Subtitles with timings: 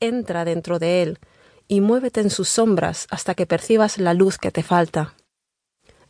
[0.00, 1.18] entra dentro de él
[1.68, 5.14] y muévete en sus sombras hasta que percibas la luz que te falta.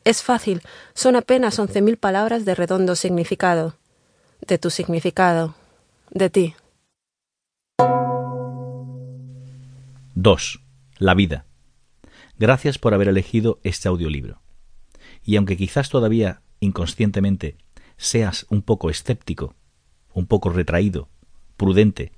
[0.05, 0.63] Es fácil,
[0.95, 3.77] son apenas once mil palabras de redondo significado,
[4.41, 5.55] de tu significado,
[6.11, 6.55] de ti.
[10.15, 10.61] 2.
[10.99, 11.47] La vida.
[12.39, 14.41] Gracias por haber elegido este audiolibro.
[15.25, 17.57] Y aunque quizás todavía inconscientemente
[17.97, 19.55] seas un poco escéptico,
[20.13, 21.09] un poco retraído,
[21.57, 22.13] prudente,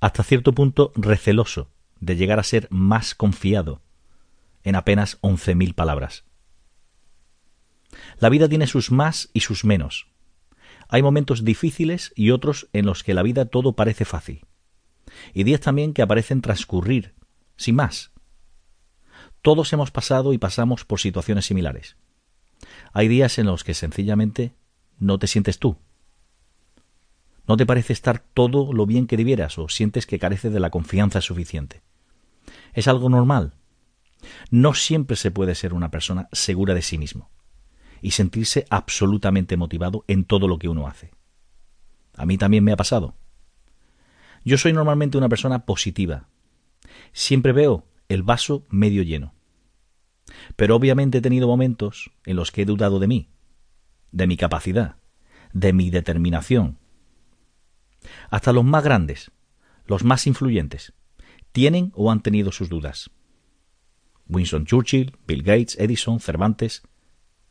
[0.00, 1.70] hasta cierto punto receloso
[2.00, 3.82] de llegar a ser más confiado
[4.62, 6.24] en apenas once mil palabras.
[8.18, 10.08] La vida tiene sus más y sus menos.
[10.88, 14.46] Hay momentos difíciles y otros en los que la vida todo parece fácil.
[15.34, 17.14] Y días también que aparecen transcurrir,
[17.56, 18.12] sin más.
[19.42, 21.96] Todos hemos pasado y pasamos por situaciones similares.
[22.92, 24.54] Hay días en los que sencillamente
[24.98, 25.78] no te sientes tú.
[27.48, 30.70] No te parece estar todo lo bien que debieras o sientes que careces de la
[30.70, 31.82] confianza suficiente.
[32.74, 33.54] Es algo normal.
[34.50, 37.30] No siempre se puede ser una persona segura de sí mismo
[38.02, 41.10] y sentirse absolutamente motivado en todo lo que uno hace.
[42.16, 43.14] A mí también me ha pasado.
[44.44, 46.28] Yo soy normalmente una persona positiva.
[47.12, 49.34] Siempre veo el vaso medio lleno.
[50.56, 53.30] Pero obviamente he tenido momentos en los que he dudado de mí,
[54.12, 54.96] de mi capacidad,
[55.52, 56.78] de mi determinación.
[58.30, 59.30] Hasta los más grandes,
[59.86, 60.92] los más influyentes,
[61.52, 63.10] tienen o han tenido sus dudas.
[64.28, 66.82] Winston Churchill, Bill Gates, Edison, Cervantes,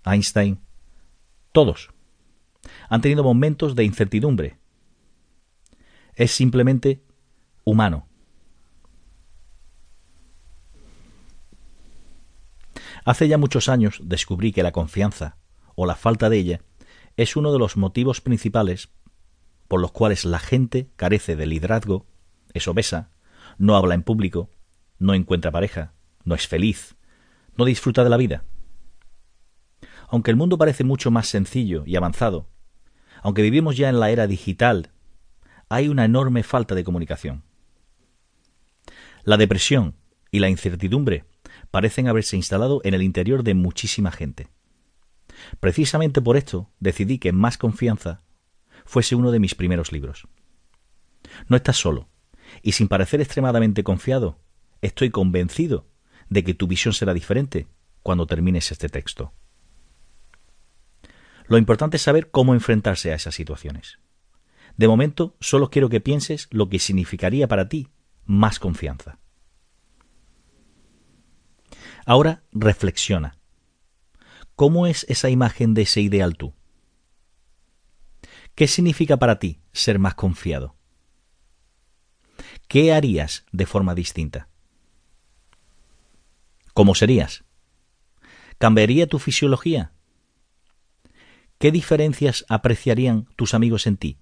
[0.05, 0.59] Einstein,
[1.51, 1.89] todos
[2.89, 4.57] han tenido momentos de incertidumbre.
[6.15, 7.03] Es simplemente
[7.63, 8.07] humano.
[13.05, 15.37] Hace ya muchos años descubrí que la confianza,
[15.75, 16.61] o la falta de ella,
[17.15, 18.89] es uno de los motivos principales
[19.67, 22.05] por los cuales la gente carece de liderazgo,
[22.53, 23.11] es obesa,
[23.57, 24.49] no habla en público,
[24.99, 25.93] no encuentra pareja,
[26.23, 26.95] no es feliz,
[27.55, 28.45] no disfruta de la vida.
[30.09, 32.47] Aunque el mundo parece mucho más sencillo y avanzado,
[33.21, 34.91] aunque vivimos ya en la era digital,
[35.69, 37.43] hay una enorme falta de comunicación.
[39.23, 39.95] La depresión
[40.31, 41.25] y la incertidumbre
[41.71, 44.47] parecen haberse instalado en el interior de muchísima gente.
[45.59, 48.21] Precisamente por esto decidí que Más Confianza
[48.87, 50.27] fuese uno de mis primeros libros.
[51.47, 52.09] No estás solo,
[52.63, 54.39] y sin parecer extremadamente confiado,
[54.81, 55.85] estoy convencido
[56.29, 57.67] de que tu visión será diferente
[58.01, 59.33] cuando termines este texto.
[61.47, 63.99] Lo importante es saber cómo enfrentarse a esas situaciones.
[64.75, 67.89] De momento, solo quiero que pienses lo que significaría para ti
[68.25, 69.19] más confianza.
[72.05, 73.37] Ahora reflexiona.
[74.55, 76.53] ¿Cómo es esa imagen de ese ideal tú?
[78.57, 80.75] ¿Qué significa para ti ser más confiado?
[82.67, 84.49] ¿Qué harías de forma distinta?
[86.73, 87.43] ¿Cómo serías?
[88.57, 89.91] ¿Cambiaría tu fisiología?
[91.59, 94.17] ¿Qué diferencias apreciarían tus amigos en ti?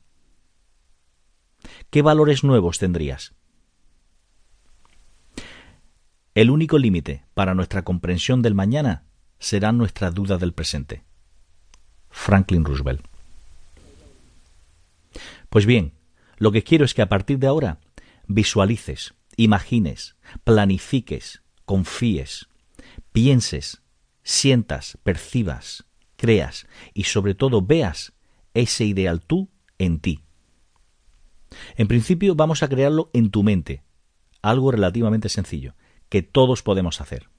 [1.90, 3.36] ¿Qué valores nuevos tendrías?
[6.34, 9.06] El único límite para nuestra comprensión del mañana
[9.40, 11.06] será nuestra duda del presente.
[12.10, 13.15] Franklin Roosevelt.
[15.56, 15.94] Pues bien,
[16.38, 17.80] lo que quiero es que a partir de ahora
[18.28, 22.50] visualices, imagines, planifiques, confíes,
[23.14, 23.82] pienses,
[24.22, 25.86] sientas, percibas,
[26.18, 28.12] creas y sobre todo veas
[28.54, 30.26] ese ideal tú en ti.
[31.78, 33.82] En principio vamos a crearlo en tu mente,
[34.42, 35.76] algo relativamente sencillo,
[36.10, 37.30] que todos podemos hacer.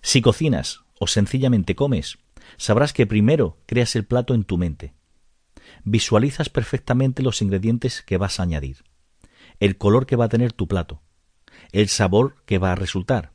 [0.00, 2.18] Si cocinas o sencillamente comes,
[2.56, 4.95] sabrás que primero creas el plato en tu mente.
[5.84, 8.84] Visualizas perfectamente los ingredientes que vas a añadir,
[9.60, 11.02] el color que va a tener tu plato,
[11.72, 13.32] el sabor que va a resultar.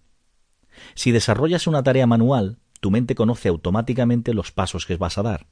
[0.96, 5.48] Si desarrollas una tarea manual, tu mente conoce automáticamente los pasos que vas a dar,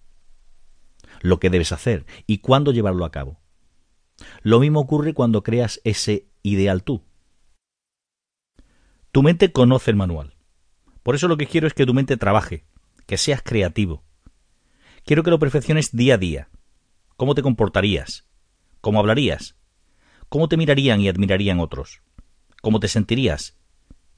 [1.22, 3.40] lo que debes hacer y cuándo llevarlo a cabo.
[4.42, 7.04] Lo mismo ocurre cuando creas ese ideal tú.
[9.12, 10.36] Tu mente conoce el manual.
[11.04, 12.66] Por eso lo que quiero es que tu mente trabaje,
[13.06, 14.04] que seas creativo.
[15.04, 16.50] Quiero que lo perfecciones día a día.
[17.20, 18.26] ¿Cómo te comportarías?
[18.80, 19.58] ¿Cómo hablarías?
[20.30, 22.02] ¿Cómo te mirarían y admirarían otros?
[22.62, 23.58] ¿Cómo te sentirías?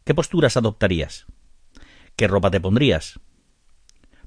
[0.04, 1.26] ¿Qué posturas adoptarías?
[2.16, 3.20] ¿Qué ropa te pondrías?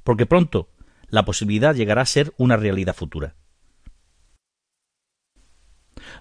[0.02, 0.70] Porque pronto
[1.06, 3.36] la posibilidad llegará a ser una realidad futura.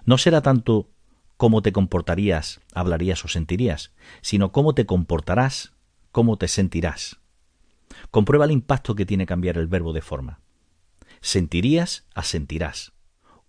[0.04, 0.92] No será tanto
[1.36, 3.90] cómo te comportarías, hablarías o sentirías,
[4.20, 5.72] sino cómo te comportarás,
[6.12, 7.18] cómo te sentirás.
[8.12, 10.43] Comprueba el impacto que tiene cambiar el verbo de forma.
[11.24, 12.92] Sentirías a sentirás.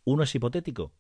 [0.05, 0.93] Uno es hipotético